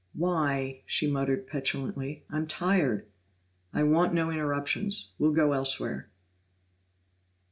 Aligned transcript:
"Why?" 0.13 0.81
she 0.87 1.05
muttered 1.07 1.45
petulantly. 1.45 2.23
"I'm 2.27 2.47
tired." 2.47 3.05
"I 3.71 3.83
want 3.83 4.15
no 4.15 4.31
interruptions. 4.31 5.09
We'll 5.19 5.29
go 5.31 5.53
elsewhere." 5.53 6.09